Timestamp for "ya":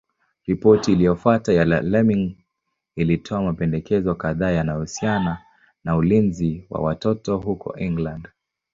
1.53-1.65